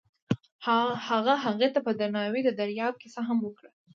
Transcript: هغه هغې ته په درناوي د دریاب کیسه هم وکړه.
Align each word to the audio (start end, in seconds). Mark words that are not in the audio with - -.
هغه 1.09 1.33
هغې 1.45 1.67
ته 1.73 1.79
په 1.85 1.91
درناوي 1.99 2.41
د 2.45 2.49
دریاب 2.59 2.93
کیسه 3.01 3.21
هم 3.27 3.37
وکړه. 3.43 3.71